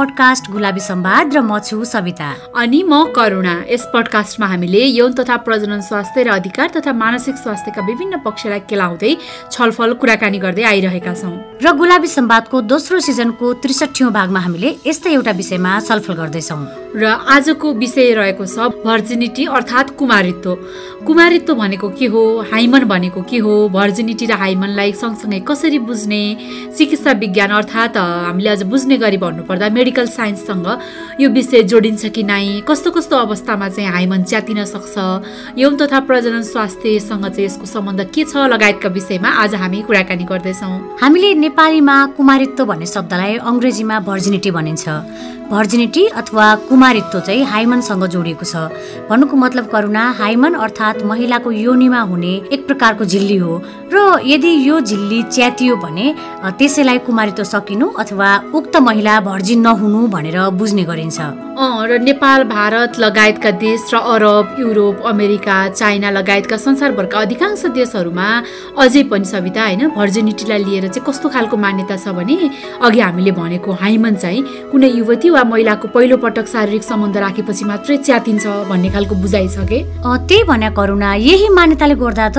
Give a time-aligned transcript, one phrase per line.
[0.00, 5.36] Podcast गुलाबी सम्वाद र म छु सविता। अनि म करुणा। यस पडकास्टमा हामीले यौन तथा
[5.44, 9.12] प्रजनन स्वास्थ्य र अधिकार तथा मानसिक स्वास्थ्यका विभिन्न पक्षलाई केलाउँदै
[9.52, 15.32] छलफल कुराकानी गर्दै आइरहेका छौँ। र गुलाबी सम्वादको दोस्रो सिजनको त्रिसठी भागमा हामीले यस्तै एउटा
[15.36, 16.64] विषयमा छलफल गर्दैछौँ।
[16.96, 17.04] र
[17.36, 20.50] आजको विषय रहेको छ भर्जिनिटी अर्थात् कुमारित्व।
[21.06, 22.22] कुमारित्व भनेको के हो?
[22.50, 23.68] हाइमन भनेको के हो?
[23.68, 26.22] भर्जिनिटी र हाइमनलाई सँगसँगै कसरी बुझ्ने?
[26.76, 30.66] चिकित्सा विज्ञान अर्थात् हामीले अझ बुझ्ने गरी भन्नुपर्दा मेडिकल साइन्ससँग
[31.20, 34.94] यो विषय जोडिन्छ कि नै कस्तो कस्तो अवस्थामा चाहिँ हाइमन च्यातिन सक्छ?
[35.58, 40.98] यौन तथा प्रजनन स्वास्थ्यसँग चाहिँ यसको सम्बन्ध के छ लगायतका विषयमा आज हामी कुराकानी गर्दैछौँ।
[41.02, 44.88] हामीले नेपालीमा कुमारित्व भन्ने शब्दलाई अङ्ग्रेजीमा भर्जिनिटी भनिन्छ।
[45.50, 48.56] भर्जिनिटी अथवा कुमारित्व चाहिँ हाइमनसँग जोडिएको छ।
[49.10, 53.56] भन्नुको मतलब करुणा हाइमन अर्थात् महिलाको योनिमा हुने एक प्रकारको झिल्ली हो
[53.92, 56.06] र यदि यो झिल्ली च्यातियो भने
[56.58, 61.18] त्यसैलाई कुमारित्व सकिनु अथवा उक्त महिला भर्जिन नहुनु भनेर बुझ्ने गरिन्छ।
[61.60, 68.28] र नेपाल भारत लगायतका देश र अरब युरोप अमेरिका चाइना लगायतका संसारभरका अधिकांश देशहरूमा
[68.78, 72.38] अझै पनि सविता होइन भर्जिनिटीलाई लिएर चाहिँ कस्तो खालको मान्यता छ भने
[72.80, 78.46] अघि हामीले भनेको हाइमन चाहिँ कुनै युवती महिलाको पहिलो पटक शारीरिक सम्बन्ध राखेपछि मात्रै च्यातिन्छ
[78.68, 79.78] भन्ने खालको बुझाइ छ कि?
[80.28, 82.38] त्यही भने करुणा। यही मान्यताले गर्दा त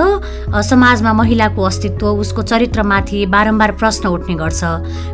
[0.63, 4.61] समाजमा महिलाको अस्तित्व उसको चरित्रमाथि बारम्बार प्रश्न उठ्ने गर्छ।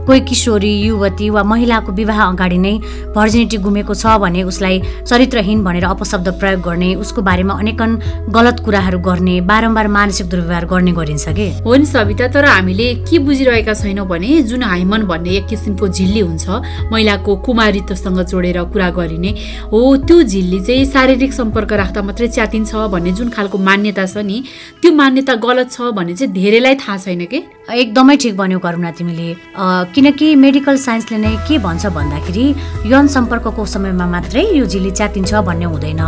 [0.07, 2.73] कोही किशोरी युवती वा महिलाको विवाह अगाडि नै
[3.15, 7.91] भर्जिनिटी गुमेको छ भने उसलाई चरित्रहीन भनेर अपशब्द प्रयोग गर्ने उसको बारेमा अनेकन
[8.31, 11.47] गलत कुराहरू गर्ने बारम्बार मानसिक दुर्व्यवहार गर्ने गरिन्छ कि?
[11.65, 16.19] हो नि सविता तर हामीले के बुझिरहेका छैनौँ भने जुन हाइमन भन्ने एक किसिमको झिल्ली
[16.19, 16.45] हुन्छ
[16.91, 17.35] महिलाको
[17.79, 19.31] कुमारित्वसँग जोडेर कुरा गरिने।
[19.71, 24.43] हो त्यो झिल्ली चाहिँ शारीरिक सम्पर्क राख्दा मात्रै च्यातिन्छ भन्ने जुन खालको मान्यता छ नि
[24.81, 27.39] त्यो मान्यता गलत छ भन्ने चाहिँ धेरैलाई थाहा छैन कि?
[27.67, 29.29] एकदमै ठिक भन्यो करुणा तिमीले।
[29.93, 32.45] किनकि मेडिकल साइन्सले नै के भन्छ भन्दाखेरि
[32.87, 36.01] यौन सम्पर्कको समयमा मात्रै यो झिल्ली च्यातिन्छ भन्ने हुँदैन।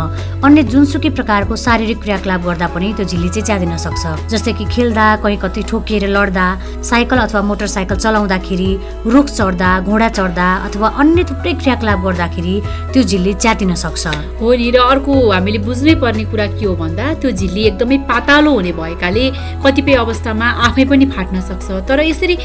[0.44, 5.06] अन्य जुनसुकै प्रकारको शारीरिक क्रियाकलाप गर्दा पनि त्यो झिल्ली चाहिँ च्यातिन सक्छ। जस्तै कि खेल्दा
[5.22, 6.46] कहीँ कतै ठोकिएर लड्दा
[6.90, 8.70] साइकल अथवा मोटरसाइकल चलाउँदाखेरि
[9.06, 12.54] रुख चढ्दा घोडा चढ्दा अथवा अन्य थुप्रै क्रियाकलाप गर्दाखेरि
[12.92, 14.06] त्यो झिल्ली च्यातिन सक्छ।
[14.40, 18.50] हो नि र अर्को हामीले बुझ्नै पर्ने कुरा के हो भन्दा त्यो झिल्ली एकदमै पातालो
[18.54, 19.24] हुने भएकाले
[19.66, 22.36] कतिपय अवस्थामा आफै पनि फाट्न सक्छ। तर यसरी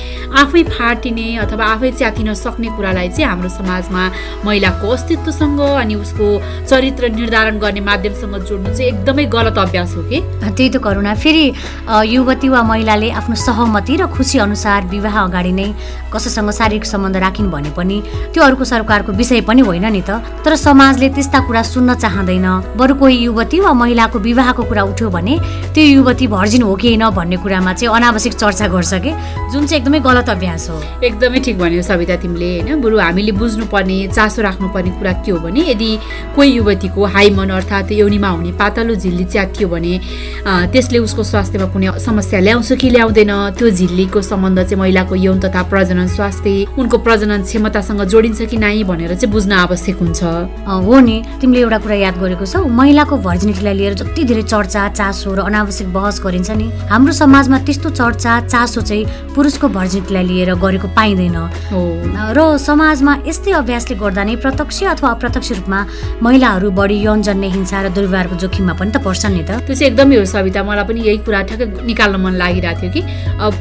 [0.41, 4.03] आफै फाटिने अथवा आफै च्यातिन सक्ने कुरालाई चाहिँ हाम्रो समाजमा
[4.45, 6.27] महिलाको अस्तित्व मान्छेसँग अनि उसको
[6.69, 10.19] चरित्र निर्धारण गर्ने माध्यमसँग जोड्नु चाहिँ एकदमै गलत अभ्यास हो कि?
[10.55, 11.45] त्यही त करुणा। फेरि
[12.13, 15.67] युवती वा महिलाले आफ्नो सहमति र खुसी अनुसार विवाह अगाडि नै
[16.13, 17.97] कसैसँग शारीरिक सम्बन्ध राखिन् भने पनि
[18.33, 18.63] त्यो अर्को
[19.05, 23.59] सरकारको विषय पनि होइन नि त। तर समाजले त्यस्ता कुरा सुन्न चाहँदैन। बरु कोही युवती
[23.59, 25.37] वा महिलाको विवाहको कुरा उठ्यो भने
[25.73, 29.11] त्यो युवती भर्जिन हो कि होइन भन्ने कुरामा चाहिँ अनावश्यक चर्चा गर्छ कि?
[29.53, 32.81] जुन चाहिँ एकदमै गलत अभ्यास हो। एकदमै ठिक भन्यो सविता तिमीले होइन?
[32.81, 35.89] बरु हामीले बुझ्नुपर्ने चासो राख्नुपर्ने कुरा के हो भने यदि
[36.35, 39.93] कोही युवतीको हाइमन अर्थात् यौनीमा हुने पातलो झिल्ली च्यातियो भने
[40.73, 43.31] त्यसले उसको स्वास्थ्यमा कुनै समस्या ल्याउँछ कि ल्याउँदैन?
[43.57, 48.83] त्यो झिल्लीको सम्बन्ध चाहिँ महिलाको यौन तथा प्रजनन स्वास्थ्य उनको प्रजनन क्षमतासँग जोडिन्छ कि नै
[48.85, 50.21] भनेर चाहिँ बुझ्न आवश्यक हुन्छ।
[50.85, 52.63] हो नि। तिमीले एउटा कुरा याद गरेको छौ?
[52.65, 57.89] महिलाको भर्जिनिटीलाई लिएर जति धेरै चर्चा चासो र अनावश्यक बहस गरिन्छ नि हाम्रो समाजमा त्यस्तो
[57.89, 61.37] चर्चा चासो चाहिँ पुरुषको भर्जिनिटीलाई लिएर गरेको पाइँदैन।
[62.37, 65.79] र समाजमा यस्तै अभ्यासले गर्दा नै प्रत्यक्ष अथवा अप्रत्यक्ष रूपमा
[66.21, 69.91] महिलाहरू बढी यौन जन्ने हिंसा र दुर्व्यवहारको जोखिममा पनि त पर्छन् नि त। त्यो चाहिँ
[69.91, 73.01] एकदमै हो सविता मलाई पनि यही कुरा ठ्याक्कै निकाल्न मन लागिरहेको थियो कि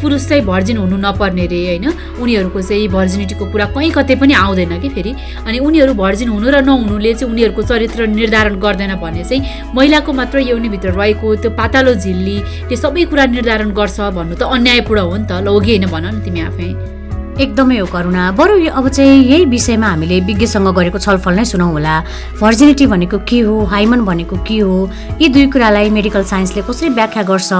[0.02, 1.86] पुरुष चाहिँ भर्जिन हुनु नपर्ने रे होइन?
[2.20, 5.13] उनीहरूको चाहिँ भर्जिनिटीको कुरा कहीँ कतै पनि आउँदैन कि फेरि?
[5.46, 10.38] अनि उनीहरू भर्जिन हुनु र नहुनुले चाहिँ उनीहरूको चरित्र निर्धारण गर्दैन भने चाहिँ महिलाको मात्र
[10.50, 15.32] यौनीभित्र रहेको त्यो पातालो झिल्लीले सबै कुरा निर्धारण गर्छ भन्नु त अन्यायपूर्ण हो नि त
[15.46, 17.03] लोगी होइन भन न तिमी आफै।
[17.34, 21.94] एकदमै हो करुणा। बरु अब चाहिँ यही विषयमा हामीले विज्ञसँग गरेको छलफल नै सुनौँ होला।
[22.40, 24.76] भर्जिनिटी भनेको के हो हाइमन भनेको के हो
[25.20, 27.52] यी दुई कुरालाई मेडिकल साइन्सले कसरी व्याख्या गर्छ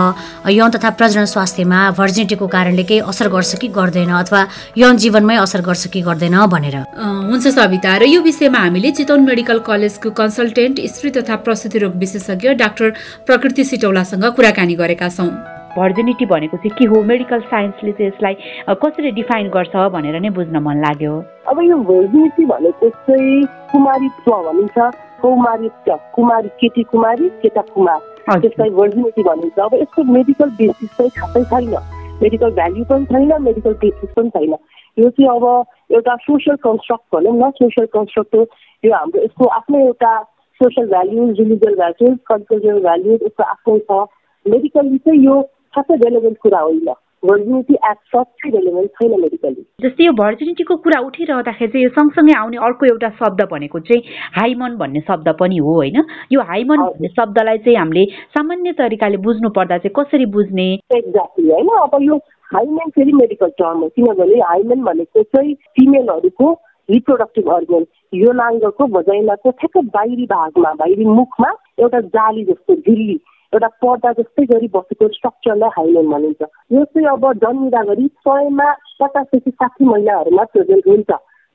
[0.51, 4.47] यौन तथा प्रजनन स्वास्थ्यमा भर्जिनिटीको कारणले केही असर गर्छ कि गर्दैन अथवा
[4.79, 9.59] यौन जीवनमै असर गर्छ कि गर्दैन भनेर। हुन्छ सविता र यो विषयमा हामीले चितवन मेडिकल
[9.67, 12.91] कलेजको कन्सल्टेन्ट स्त्री तथा प्रसुति रोग विशेषज्ञ डाक्टर
[13.27, 17.03] प्रकृति सिटौलासँग कुराकानी गरेका छौँ। भर्जिनिटी भनेको चाहिँ के हो?
[17.03, 18.35] मेडिकल साइन्सले चाहिँ यसलाई
[18.83, 21.13] कसरी डिफाइन गर्छ भनेर नै बुझ्न मन लाग्यो।
[21.51, 23.43] अब यो भर्जिनिटी भनेको चाहिँ
[23.73, 24.79] कुमारित्व भनिन्छ।
[25.23, 27.99] कौमारित्व कुमारी केटी कुमारी केटा कुमार।
[28.41, 31.75] त्यसलाई भर्जिनिटी भनिन्छ। अब यसको मेडिकल बेसिस चाहिँ खासै छैन।
[32.23, 34.55] मेडिकल भ्याल्यु पनि छैन मेडिकल बेसिस पनि छैन।
[34.99, 35.47] यो चाहिँ अब
[35.93, 38.47] एउटा सोसियल कन्स्ट्रक्ट भनौँ न। सोसियल कन्स्ट्रक्ट हो।
[38.85, 40.13] यो हाम्रो यसको आफ्नै एउटा
[40.61, 44.07] social values religious values cultural values यसको आफ्नै छ।
[44.47, 45.41] मेडिकली चाहिँ यो
[45.75, 46.93] खासै रेलेभेन्ट कुरा होइन।
[47.25, 52.33] भर्जिनिटी एज सच चाहिँ रेलेभेन्ट छैन मेडिकली जस्तै यो भर्जिनिटीको कुरा उठिरहँदाखेरि चाहिँ यो सँगसँगै
[52.33, 54.03] आउने अर्को एउटा शब्द भनेको चाहिँ
[54.37, 58.05] हाइमन भन्ने शब्द पनि हो होइन। यो हाइमन भन्ने शब्दलाई चाहिँ हामीले
[58.37, 60.69] सामान्य तरिकाले बुझ्नु पर्दा चाहिँ कसरी बुझ्ने?
[60.97, 62.17] एक्ज्याक्टली होइन। अब यो
[62.55, 66.53] हाइमेन फेरि मेडिकल टर्म हो। किनभने हाइमेन भनेको चाहिँ फिमेलहरूको
[66.91, 67.85] रिप्रोडक्टिभ अर्गन
[68.15, 71.51] यो नाङ्गको भजाइनाको ठ्याक्क बाहिरी भागमा बाहिरी मुखमा
[71.81, 73.21] एउटा जाली जस्तो झिल्ली
[73.55, 76.43] एउटा पर्दा जस्तै गरी बसेको स्ट्रक्चरलाई हाइमेन भनिन्छ
[76.73, 78.69] यो चाहिँ अब जन्मिँदाखेरि सयमा
[79.01, 81.11] पचासदेखि साठी महिनाहरूमा प्रेजेन्ट हुन्छ।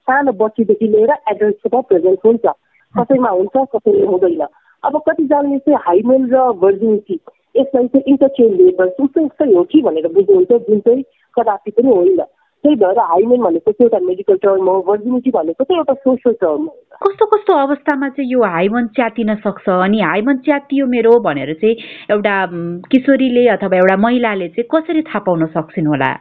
[0.08, 2.46] सानो बच्चीदेखि लिएर एडल्टसम्म प्रेजेन्ट हुन्छ।
[2.96, 4.46] कसैमा हुन्छ कसैमा हुँदैन।
[4.84, 7.20] अब कतिजनाले चाहिँ हाइमेन र भर्जिनिटी
[7.58, 11.04] यसलाई चाहिँ इन्टरचेन्जेबल उस्तै उस्तै हो कि भनेर बुझ्नुहुन्छ जुन चाहिँ
[11.38, 12.22] कदापि पनि होइन।
[12.64, 16.64] त्यही भएर हाइमेन भनेको चाहिँ एउटा मेडिकल टर्म हो भर्जिनिटी भनेको चाहिँ एउटा सोसियल टर्म
[16.64, 19.70] हो। कस्तो कस्तो अवस्थामा चाहिँ यो हाइमन च्यातिन सक्छ?
[19.70, 21.76] अनि हाइमन च्यातियो मेरो भनेर चाहिँ
[22.12, 22.36] एउटा
[22.92, 26.12] किशोरीले अथवा एउटा महिलाले चाहिँ कसरी थाहा पाउन सक्छन् होला?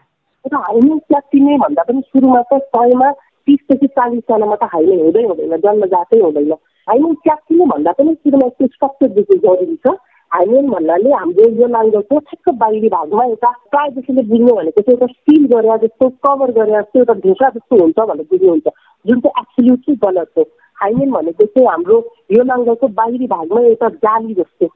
[0.54, 3.10] हाइमेन च्यातिने भन्दा पनि सुरुमा त सयमा
[3.48, 6.52] तिसदेखि चालिसजनामा त हाइमेन हुँदै हुँदैन जन्मजातै हुँदैन।
[6.88, 9.98] हाइमेन च्यातिने भन्दा पनि सुरुमा यसको स्ट्रक्चर देखि जरुरी छ।
[10.30, 15.06] हाइमेन भन्नाले हाम्रो यो नाङ्गलको ठ्याक्क बाहिरी भागमा एउटा प्रायः जसोले बुझ्नु भनेको चाहिँ एउटा
[15.26, 18.68] सिल गरे जस्तो कभर गरे जस्तो एउटा ढोका जस्तो हुन्छ भनेर बुझ्नुहुन्छ।
[19.06, 20.44] जुन चाहिँ एक्सुल्युटली गलत हो।
[20.82, 21.98] हाइमेन भनेको चाहिँ हाम्रो
[22.32, 24.66] यो नाङ्गलको बाहिरी भागमा एउटा जाली जस्तो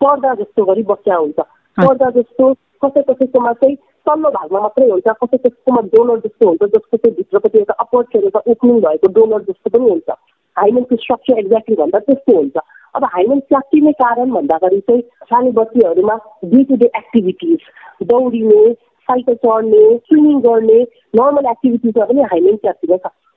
[0.00, 1.38] पर्दा जस्तो गरी बस्या हुन्छ।
[1.78, 2.52] पर्दा जस्तो
[2.84, 3.76] कसै कसैकोमा चाहिँ
[4.06, 8.42] तल्लो भागमा मात्रै हुन्छ कसै कसैकोमा डोनर जस्तो हुन्छ जसको चाहिँ भित्रपट्टि एउटा अपर्चर एउटा
[8.52, 10.10] ओपनिङ भएको डोनर जस्तो पनि हुन्छ।
[10.56, 12.56] हाइमेनको स्ट्रक्चर एक्ज्याक्टली भन्दा त्यस्तो हुन्छ।
[12.96, 16.14] अब हाइमेन च्यातिने कारण भन्दाखेरि चाहिँ सानो बच्चीहरूमा
[16.44, 17.58] डे टु डे एक्टिभिटिज
[18.12, 18.72] दौडिने
[19.08, 20.80] साइकल चढ्ने स्विमिङ गर्ने
[21.18, 23.27] नर्मल एक्टिभिटिजमा पनि हाइमेन च्यातिन सक्छ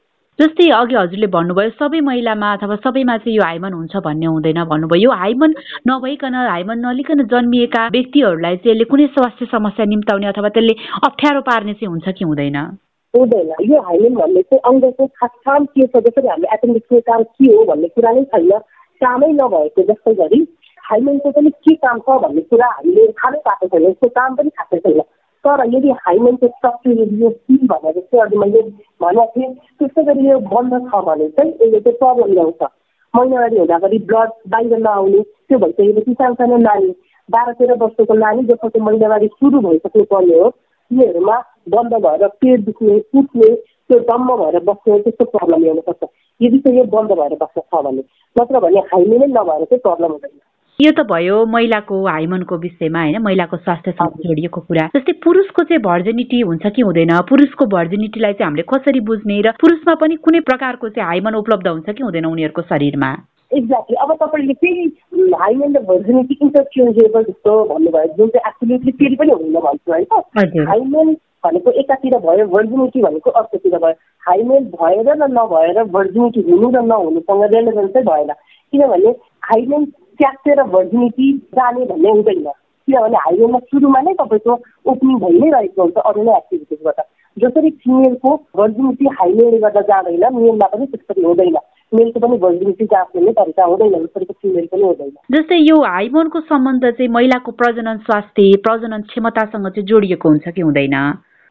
[0.41, 5.01] जस्तै अघि हजुरले भन्नुभयो सबै महिलामा अथवा सबैमा चाहिँ यो हाइमन हुन्छ भन्ने हुँदैन भन्नुभयो।
[5.01, 5.51] यो हाइमन
[5.87, 10.73] नभइकन हाइमन नलिकन जन्मिएका व्यक्तिहरूलाई चाहिँ यसले कुनै स्वास्थ्य समस्या निम्ताउने अथवा त्यसले
[11.09, 12.57] अप्ठ्यारो पार्ने चाहिँ हुन्छ कि हुँदैन?
[13.13, 17.53] हुँदैन। यो हाइमेन भन्ने चाहिँ अङ्गको खास काम के छ जसरी हामीले एपेन्डिक्सको काम के
[17.55, 18.51] हो भन्ने कुरा नै छैन।
[19.01, 20.39] कामै नभएको जस्तै गरी
[20.89, 24.77] हाइमेनको पनि के काम छ भन्ने कुरा हामीले थाहै पाएको छैन। यसको काम पनि थाहा
[24.77, 25.01] छैन।
[25.45, 28.61] तर यदि हाइमेनको स्ट्रक्चर यदि यो सिल भनेर चाहिँ अघि मैले
[29.01, 32.63] भनेको थिएँ त्यस्तै गरी यो बन्द छ भने चाहिँ यसले चाहिँ प्रब्लम ल्याउँछ।
[33.13, 36.93] महिनावारी हुँदाखेरि ब्लड बाहिर नआउने त्यो भइसकेपछि सानो नानी
[37.29, 41.37] बाह्र तेह्र वर्षको नानी जसको चाहिँ महिनावारी सुरु भइसक्नु पर्ने हो तिनीहरूमा
[41.75, 46.09] बन्द भएर पेट दुख्ने उठ्ने त्यो डम्म भएर बस्ने त्यस्तो प्रब्लम ल्याउनु सक्छ
[46.41, 48.03] यदि चाहिँ यो बन्द भएर बस्छ छ भने
[48.35, 50.39] नत्र भने हाइमेनै नभएर चाहिँ प्रब्लम हुँदैन।
[50.81, 56.39] यो त भयो महिलाको हाइमनको विषयमा होइन महिलाको स्वास्थ्यसँग जोडिएको कुरा। जस्तै पुरुषको चाहिँ भर्जिनिटी
[56.41, 57.11] हुन्छ कि हुँदैन?
[57.29, 61.89] पुरुषको भर्जिनिटीलाई चाहिँ हामीले कसरी बुझ्ने र पुरुषमा पनि कुनै प्रकारको चाहिँ हाइमन उपलब्ध हुन्छ
[61.89, 63.11] कि हुँदैन उनीहरूको शरीरमा?
[63.53, 64.85] एक्ज्याक्टली अब तपाईँले फेरि
[65.37, 71.13] हाइमेन र भर्जिनिटी इन्टरचेन्जेबल जस्तो भन्नुभयो जुन चाहिँ एब्सोल्युटली फेरि पनि हुँदैन भन्छु होइन। हाइमेन
[71.45, 73.97] भनेको एकातिर भयो भर्जिनिटी भनेको अर्कोतिर भयो।
[74.29, 78.31] हाइमेन भएर र नभएर भर्जिनिटी हुनु र नहुनुसँग रेलेभेन्सै भएन।
[78.73, 79.11] किनभने
[80.23, 82.51] हाइमेन च्यासेर भर्जिनिटी जाने भन्ने हुँदैन।
[82.87, 84.53] किनभने हाइमेनमा सुरुमा नै तपाईँको
[84.91, 86.99] ओपनिङ भइ नै रहेको हुन्छ अरू नै एक्टिभिटिजबाट
[87.37, 91.57] जसरी फिमेलको भर्जिनिटी हाइमेनले गर्दा जाँदैन मेलमा पनि त्यसरी हुँदैन।
[91.93, 97.11] मेलको पनि भर्जिनिटी जाँच्ने तरिका हुँदैन जसरी फिमेल पनि हुँदैन। जस्तै यो हाइमोनको सम्बन्ध चाहिँ
[97.11, 100.95] महिलाको प्रजनन स्वास्थ्य प्रजनन क्षमतासँग चाहिँ जोडिएको हुन्छ कि हुँदैन?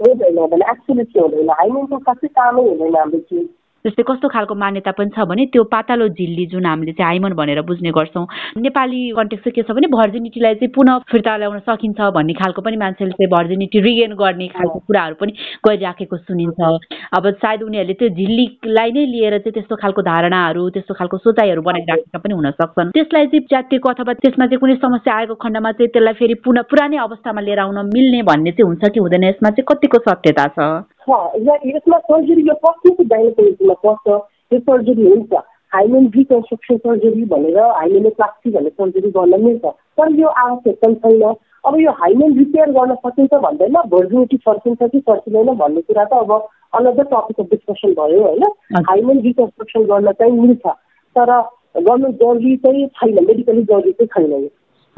[0.00, 3.48] हुँदैन हुँदैन एक्चुली हुँदैन। हाइमेनको खासै कामै हुँदैन हाम्रो चिज
[3.84, 7.60] जस्तै कस्तो खालको मान्यता पनि छ भने त्यो पातालो झिल्ली जुन हामीले चाहिँ हाइमन भनेर
[7.64, 8.26] बुझ्ने गर्छौँ।
[8.60, 12.76] नेपाली कन्टेक्स्ट चाहिँ के छ भने भर्जिनिटीलाई चाहिँ पुनः फिर्ता ल्याउन सकिन्छ भन्ने खालको पनि
[12.76, 15.32] मान्छेले चाहिँ भर्जिनिटी रिगेन गर्ने खालको कुराहरू पनि
[15.66, 16.60] गरिराखेको सुनिन्छ।
[17.16, 22.18] अब सायद उनीहरूले त्यो झिल्लीलाई नै लिएर चाहिँ त्यस्तो खालको धारणाहरू त्यस्तो खालको सोचाइहरू बनाइराखेका
[22.20, 26.20] पनि हुन सक्छन् त्यसलाई चाहिँ च्यातिएको अथवा त्यसमा चाहिँ कुनै समस्या आएको खण्डमा चाहिँ त्यसलाई
[26.20, 29.98] फेरि पुनः पुरानै अवस्थामा लिएर आउन मिल्ने भन्ने चाहिँ हुन्छ कि हुँदैन यसमा चाहिँ कतिको
[30.04, 30.68] सत्यता छ।
[31.08, 34.20] यसमा सर्जरी यो पस्ने गाइनोकोलोजीमा पर्छ
[34.52, 35.42] यो सर्जरी हुन्छ
[35.72, 39.64] हाइमेन रिकन्स्ट्रक्सन सर्जरी भनेर हाइमेनोप्लास्टी भन्ने सर्जरी गर्न मिल्छ
[39.98, 45.00] तर यो आवश्यक पनि छैन अब यो हाइमेन रिपेयर गर्न सकिन्छ भन्दैन भर्जिनिटी फर्किन्छ कि
[45.00, 46.32] फर्किँदैन भन्ने कुरा त अब
[46.74, 50.66] अनदर टपिक अफ डिस्कसन भयो होइन हाइमेन रिकन्स्ट्रक्सन गर्न चाहिँ मिल्छ
[51.16, 51.32] तर
[51.80, 54.48] गर्नु जरुरी चाहिँ छैन मेडिकली जरुरी चाहिँ छैन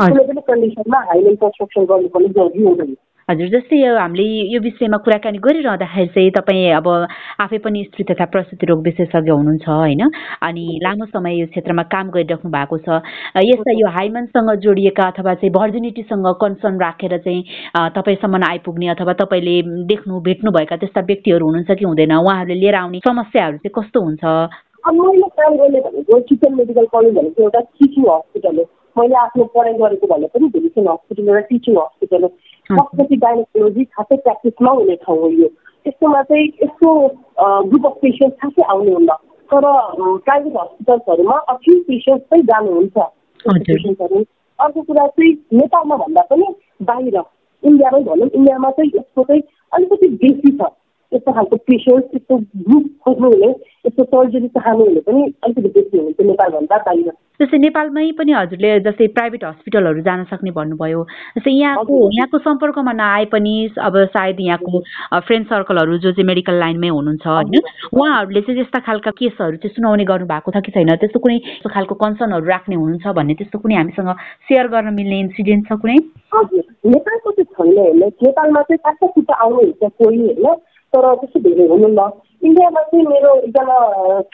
[0.02, 2.94] कुनै पनि कन्डिसनमा कन्स्ट्रक्सन गर्नुपर्ने जरुरी हुँदैन।
[3.28, 6.86] हजुर जस्तै यो हामीले यो विषयमा कुराकानी गरिरहँदाखेरि चाहिँ तपाईँ अब
[7.40, 10.02] आफै पनि स्त्री तथा प्रसुति रोग विशेषज्ञ हुनुहुन्छ होइन?
[10.42, 12.98] अनि लामो समय यो क्षेत्रमा काम गरिराख्नु भएको छ।
[13.46, 17.40] यस्ता यो हाइमनसँग जोडिएका अथवा चाहिँ भर्जिनिटीसँग कन्सर्न राखेर चाहिँ
[17.94, 19.56] तपाईँसम्म आइपुग्ने अथवा तपाईँले
[19.86, 22.12] देख्नु भेट्नुभएका त्यस्ता व्यक्तिहरू हुनुहुन्छ कि हुँदैन?
[22.18, 24.24] उहाँहरूले लिएर आउने समस्याहरू चाहिँ कस्तो हुन्छ?
[24.82, 28.64] अब मैले काम गर्ने भनेको किचन मेडिकल कलेज भनेको एउटा टिचिङ हस्पिटल हो।
[28.98, 32.28] मैले आफ्नो पढाइ गरेको भने पनि भिलिसन हस्पिटल एउटा टिचिङ हस्पिटल हो।
[32.70, 35.48] कस्मेटिक गाइनोकोलोजी खासै प्र्याक्टिस नहुने ठाउँ हो यो।
[35.86, 36.90] यस्तोमा चाहिँ यस्तो
[37.68, 39.12] ग्रुप अफ पेसेन्ट खासै आउनुहुन्न।
[39.50, 39.64] तर
[40.26, 42.96] प्राइभेट हस्पिटल्सहरूमा अफ्यु पेसेन्ट चाहिँ जानुहुन्छ।
[43.46, 44.24] पेसेन्टहरू
[44.58, 46.46] अर्को कुरा चाहिँ नेपालमा भन्दा पनि
[46.90, 47.16] बाहिर।
[47.62, 50.70] इन्डियामै भनौँ इन्डियामा चाहिँ यसको चाहिँ अलिकति बेसी छ।
[51.12, 53.50] यस्तो खालको पेसेन्ट त्यस्तो ग्रुप खोज्नुहुने
[53.86, 59.44] यस्तो सर्जरी चाहनुहुने पनि अलिकति बेसी हुनुहुन्छ नेपालभन्दा बाहिर। जस्तै नेपालमै पनि हजुरले जस्तै प्राइभेट
[59.44, 61.00] हस्पिटलहरू जान सक्ने भन्नुभयो।
[61.36, 64.82] जस्तै यहाँको यहाँको सम्पर्कमा नआए पनि अब सायद यहाँको
[65.26, 67.58] फ्रेन्ड सर्कलहरू जो चाहिँ मेडिकल लाइनमै हुनुहुन्छ होइन
[67.92, 70.94] उहाँहरूले चाहिँ त्यस्ता खालका केसहरू चाहिँ सुनाउने गर्नु भएको छ कि छैन?
[70.96, 74.10] त्यस्तो कुनै खालको कन्सर्नहरू राख्ने हुनुहुन्छ भन्ने त्यस्तो कुनै हामीसँग
[74.48, 75.98] सेयर गर्न मिल्ने इन्सिडेन्ट छ कुनै?
[76.34, 76.64] हजुर।
[76.94, 80.60] नेपालको चाहिँ छैन होइन नेपालमा चाहिँ आउनुहुन्छ कोही होइन?
[80.94, 82.10] तर त्यस्तो धेरै हुनुहुन्न।
[82.42, 83.76] इन्डियामा चाहिँ मेरो एकजना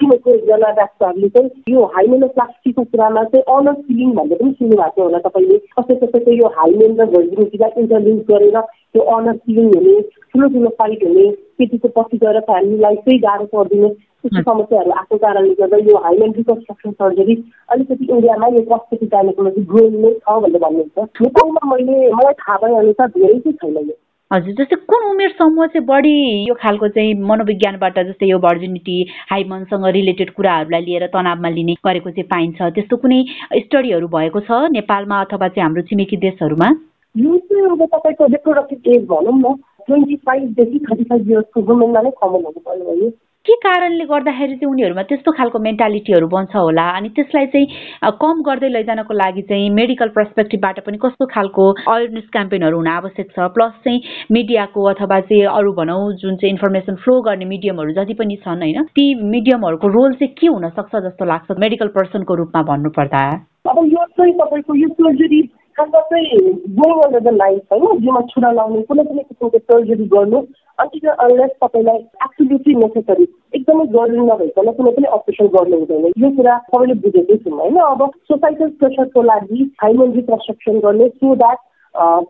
[0.00, 5.18] चिनेको एकजना डाक्टरहरूले चाहिँ यो हाइमेनोप्लास्टीको कुरामा चाहिँ अनर फिलिङ भन्ने पनि सुन्नुभएको थियो होला
[5.28, 10.00] तपाईँले। कसै कसैको यो हाइमेन र भर्जिनिटीलाई इन्टरलिङ्क गरेर त्यो अनर फिलिङ हुने
[10.32, 11.26] ठुलो ठुलो फाइट हुने
[11.60, 13.88] केटीको पछि गएर फ्यामिलीलाई चाहिँ गाह्रो परिदिने
[14.18, 17.36] त्यस्तो समस्याहरू आएको कारणले गर्दा यो हाइमेन रिकन्स्ट्रक्सन सर्जरी
[17.74, 22.76] अलिकति इन्डियामा यो कस्मेटिक गाइनोकोलोजी ग्रोइङ नै छ भनेर भन्नुहुन्छ। नेपालमा मैले मलाई थाहा भए
[22.82, 23.96] अनुसार धेरै चाहिँ छैन यो।
[24.32, 26.11] हजुर जस्तै कुन उमेर समूह चाहिँ बढी
[26.49, 28.97] यो खालको चाहिँ मनोविज्ञानबाट जस्तै यो भर्जिनिटी
[29.30, 33.20] हाइमनसँग रिलेटेड कुराहरूलाई लिएर तनावमा लिने गरेको चाहिँ पाइन्छ। त्यस्तो कुनै
[33.64, 36.68] स्टडीहरू भएको छ नेपालमा अथवा चाहिँ हाम्रो छिमेकी देशहरूमा?
[37.14, 39.54] चाहिँ अब तपाईँको रिप्रोडक्टिभ एज भनौँ न
[39.88, 43.11] ट्वेन्टी फाइभदेखि थर्टी फाइभ इयर्सको वुमेनमा नै कमन हुनु पर्यो
[43.48, 46.86] के कारणले गर्दाखेरि चाहिँ उनीहरूमा त्यस्तो खालको मेन्टालिटीहरू बन्छ होला?
[46.98, 52.76] अनि त्यसलाई चाहिँ कम गर्दै लैजानको लागि चाहिँ मेडिकल पर्सपेक्टिभबाट पनि कस्तो खालको अवेरनेस क्याम्पेनहरू
[52.76, 53.48] हुन आवश्यक छ?
[53.56, 54.00] प्लस चाहिँ
[54.32, 58.82] मिडियाको अथवा चाहिँ अरू भनौँ जुन चाहिँ इन्फर्मेसन फ्लो गर्ने मिडियमहरू जति पनि छन् होइन
[58.92, 63.22] ती मिडियमहरूको रोल चाहिँ के हुनसक्छ जस्तो लाग्छ मेडिकल पर्सनको रूपमा भन्नुपर्दा?
[63.68, 65.40] अब यो चाहिँ तपाईँको यो सर्जरी
[65.78, 66.38] खासमा चाहिँ
[66.78, 70.40] गोइङ अन्डर द लाइफ होइन जिउमा छुरा लाउने कुनै पनि किसिमको सर्जरी गर्नु
[70.78, 73.26] अन्तिम अनलेस तपाईँलाई एब्सोल्युटली नेसेसरी
[73.58, 78.04] एकदमै जरुरी नभइकन कुनै पनि अपरेसन गर्नु हुँदैन। यो कुरा सबैले बुझेकै छौँ होइन। अब
[78.30, 81.58] सोसाइटल प्रेसरको लागि हाइमेन रिकन्स्ट्रक्सन गर्ने सो द्याट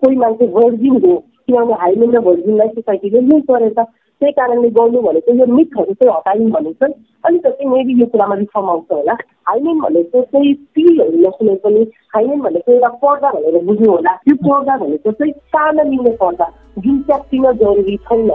[0.01, 3.79] कोही मान्छे भर्जिन हो किनभने हाइमेन र भर्जिनलाई सोसाइटीले लिङ्क गरेछ।
[4.21, 8.71] त्यही कारणले गर्नु भनेको यो मिथहरू चाहिँ हटायौँ भने चाहिँ अलिकति मेबी यो कुरामा रिफर्म
[8.71, 9.15] आउँछ होला।
[9.49, 14.77] हाइमेन भनेको चाहिँ पिलहरू नसुने पनि। हाइमेन भनेको एउटा पर्दा भनेर बुझ्नु होला। त्यो पर्दा
[14.85, 18.31] भनेको चाहिँ सानो लिने पर्दा जुन च्याप्टिन जरुरी छैन।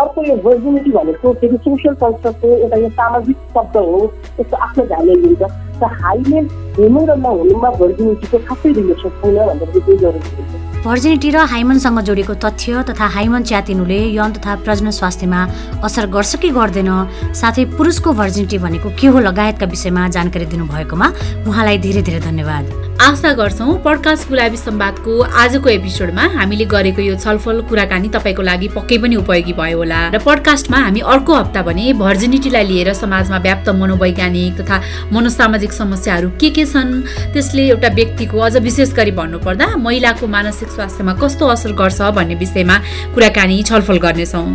[0.00, 4.84] अर्को यो भर्जिनिटी भनेको फेरि सोसियल कन्सेप्ट हो एउटा यो सामाजिक शब्द हो त्यसको आफ्नो
[4.86, 5.42] ध्यानले लिन्छ
[5.82, 11.38] र हाइमेन हुनु र नहुनुमा भर्जिनिटीको खासै रिलेसन छैन भनेर बुझ्नु जरुरी हुन्छ। भर्जिनिटी र
[11.46, 15.40] हाइमनसँग जोडिएको तथ्य तथा हाइमन च्यातिनुले यौन तथा प्रजन स्वास्थ्यमा
[15.78, 16.90] असर गर्छ कि गर्दैन?
[17.38, 21.06] साथै पुरुषको भर्जिनिटी भनेको के हो लगायतका विषयमा जानकारी दिनुभएकोमा
[21.46, 27.60] उहाँलाई धेरै धेरै धन्यवाद। आशा गर्छौँ पडकास्ट गुलाबी सम्वादको आजको एपिसोडमा हामीले गरेको यो छलफल
[27.66, 32.64] कुराकानी तपाईँको लागि पक्कै पनि उपयोगी भयो होला। र पडकास्टमा हामी अर्को हप्ता भने भर्जिनिटीलाई
[32.70, 34.76] लिएर समाजमा व्याप्त मनोवैज्ञानिक तथा
[35.10, 37.02] मनोसामाजिक समस्याहरू के के छन्
[37.34, 42.76] त्यसले एउटा व्यक्तिको अझ विशेष गरी भन्नुपर्दा महिलाको मानसिक स्वास्थ्यमा कस्तो असर गर्छ भन्ने विषयमा
[43.14, 44.46] कुराकानी छलफल गर्नेछौँ।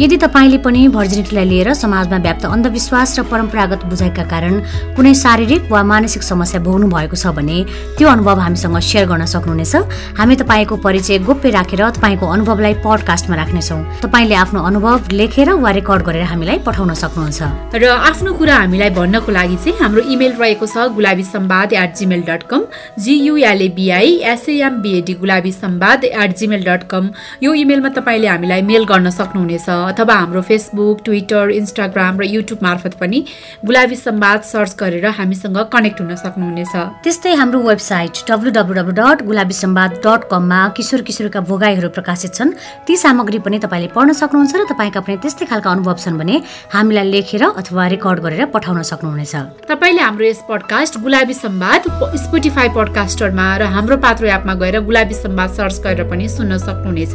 [0.00, 4.54] यदि तपाईँले पनि भर्जिनिटीलाई लिएर समाजमा व्याप्त अन्धविश्वास र परम्परागत बुझाइका कारण
[4.96, 7.58] कुनै शारीरिक वा मानसिक समस्या भोग्नु भएको छ भने
[7.96, 9.74] त्यो अनुभव हामीसँग सेयर गर्न सक्नुहुनेछ।
[10.18, 16.02] हामी तपाईँको परिचय गोप्य राखेर तपाईँको अनुभवलाई पडकास्टमा राख्नेछौँ। तपाईँले आफ्नो अनुभव लेखेर वा रेकर्ड
[16.06, 17.40] गरेर हामीलाई पठाउन सक्नुहुन्छ।
[17.74, 22.22] र आफ्नो कुरा हामीलाई भन्नको लागि चाहिँ हाम्रो इमेल रहेको छ Gulabi Sambad at Gmail
[22.28, 22.62] dot com
[23.00, 27.10] G U L A B I S A M B A D Gulabi Sambad at Gmail dot com
[27.42, 32.94] यो इमेलमा तपाईँले हामीलाई मेल गर्न सक्नुहुनेछ। अथवा हाम्रो फेसबुक ट्विटर इन्स्टाग्राम र युट्युब मार्फत
[33.00, 33.24] पनि
[33.64, 39.22] गुलाबी सम्वाद सर्च गरेर हामीसँग कनेक्ट हुन सक्नुहुनेछ। त्यस्तै हाम्रो website W W W dot
[39.26, 42.50] Gulabi Sambad dot कममा किशोर किशोरका भोगाईहरू प्रकाशित छन्।
[42.86, 46.36] ती सामग्री पनि तपाईँले पढ्न सक्नुहुन्छ र तपाईँका पनि त्यस्तै खालका अनुभव छन् भने
[46.72, 49.34] हामीलाई लेखेर अथवा रेकर्ड गरेर पठाउन सक्नुहुनेछ।
[49.70, 51.80] तपाईँले हाम्रो यस पडकास्ट गुलाबी सम्वाद
[52.24, 57.14] स्पोटिफाई पडकास्टरमा र हाम्रो पात्रो एपमा गएर गुलाबी सम्वाद सर्च गरेर पनि सुन्न सक्नुहुनेछ।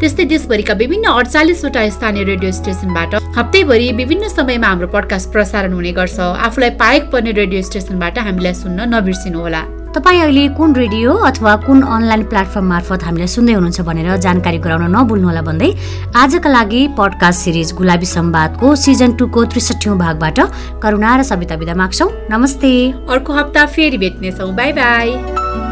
[0.00, 6.20] त्यस्तै देशभरिका विभिन्न अडचालिसवटा स्थानीय रेडियो स्टेसनबाट हप्तैभरि विभिन्न समयमा हाम्रो पडकास्ट प्रसारण हुने गर्छ।
[6.20, 9.62] आफूलाई पाएक पर्ने रेडियो स्टेसनबाट हामीलाई सुन्न नबिर्सिनुहोला।
[9.94, 14.90] तपाईँ अहिले कुन रेडियो अथवा कुन अनलाइन प्लेटफर्म मार्फत हामीलाई सुन्दै हुनुहुन्छ भनेर जानकारी गराउन
[14.90, 15.70] नभुल्नुहोला भन्दै
[16.16, 20.40] आजका लागि पडकास्ट सिरिज गुलाबी सम्वादको सिजन टूको त्रिसठी भागबाट
[20.82, 22.72] करुणा र सविता विदा माग्छौ। नमस्ते।
[23.08, 25.63] अर्को हप्ता फेरि भेट्नेछौँ। By by.